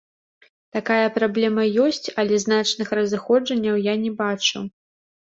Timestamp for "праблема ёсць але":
1.17-2.39